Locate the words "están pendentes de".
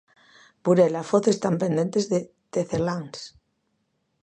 1.27-2.19